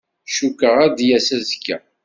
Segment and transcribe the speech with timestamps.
[0.35, 1.77] Cukkeɣ ad d-yas azekka.